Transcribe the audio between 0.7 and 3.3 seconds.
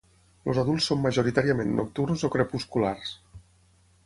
són majoritàriament nocturns o crepusculars.